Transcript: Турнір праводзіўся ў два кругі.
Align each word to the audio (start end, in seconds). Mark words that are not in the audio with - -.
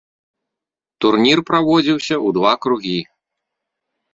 Турнір 1.03 1.37
праводзіўся 1.51 2.15
ў 2.17 2.37
два 2.39 2.53
кругі. 2.67 2.99